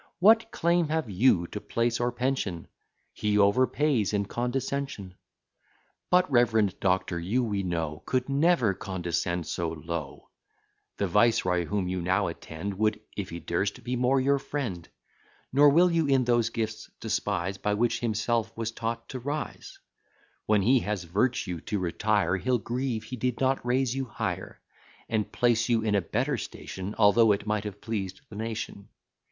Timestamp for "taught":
18.71-19.07